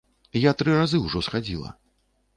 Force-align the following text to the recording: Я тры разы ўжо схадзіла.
Я 0.45 0.53
тры 0.61 0.79
разы 0.79 1.03
ўжо 1.05 1.23
схадзіла. 1.27 1.75